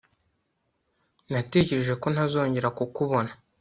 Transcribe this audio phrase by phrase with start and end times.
[1.31, 3.31] Natekereje ko ntazongera kukubona